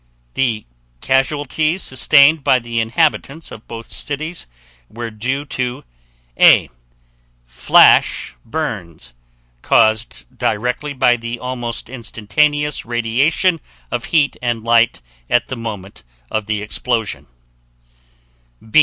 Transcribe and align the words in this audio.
The 0.33 0.65
casualties 0.99 1.83
sustained 1.83 2.43
by 2.43 2.57
the 2.57 2.79
inhabitants 2.79 3.51
of 3.51 3.67
both 3.67 3.91
cities 3.91 4.47
were 4.89 5.11
due 5.11 5.45
to: 5.45 5.83
A. 6.39 6.71
"Flash" 7.45 8.33
burns, 8.43 9.13
caused 9.61 10.23
directly 10.35 10.93
by 10.93 11.17
the 11.17 11.37
almost 11.37 11.87
instantaneous 11.87 12.83
radiation 12.83 13.59
of 13.91 14.05
heat 14.05 14.35
and 14.41 14.63
light 14.63 15.03
at 15.29 15.49
the 15.49 15.55
moment 15.55 16.01
of 16.31 16.47
the 16.47 16.63
explosion. 16.63 17.27